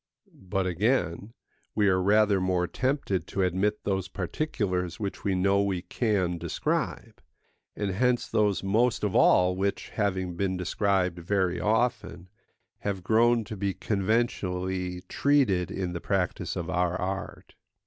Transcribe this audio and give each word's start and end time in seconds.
But 0.33 0.65
again, 0.65 1.35
we 1.75 1.87
are 1.87 2.01
rather 2.01 2.41
more 2.41 2.65
tempted 2.65 3.27
to 3.27 3.43
admit 3.43 3.83
those 3.83 4.07
particulars 4.07 4.99
which 4.99 5.23
we 5.23 5.35
know 5.35 5.61
we 5.61 5.83
can 5.83 6.39
describe; 6.39 7.21
and 7.75 7.91
hence 7.91 8.27
those 8.27 8.63
most 8.63 9.03
of 9.03 9.15
all 9.15 9.55
which, 9.55 9.89
having 9.89 10.35
been 10.35 10.57
described 10.57 11.19
very 11.19 11.59
often, 11.59 12.29
have 12.79 13.03
grown 13.03 13.43
to 13.43 13.55
be 13.55 13.75
conventionally 13.75 15.01
treated 15.01 15.69
in 15.69 15.93
the 15.93 16.01
practice 16.01 16.55
of 16.55 16.67
our 16.67 16.99
art. 16.99 17.53